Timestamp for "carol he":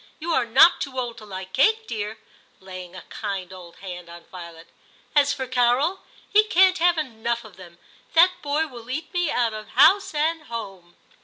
5.45-6.41